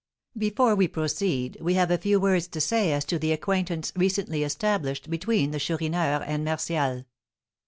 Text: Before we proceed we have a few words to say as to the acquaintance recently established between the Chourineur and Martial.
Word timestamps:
Before 0.35 0.73
we 0.73 0.87
proceed 0.87 1.59
we 1.61 1.75
have 1.75 1.91
a 1.91 1.97
few 1.99 2.19
words 2.19 2.47
to 2.47 2.59
say 2.59 2.91
as 2.91 3.05
to 3.05 3.19
the 3.19 3.31
acquaintance 3.31 3.93
recently 3.95 4.41
established 4.41 5.11
between 5.11 5.51
the 5.51 5.59
Chourineur 5.59 6.23
and 6.25 6.43
Martial. 6.43 7.05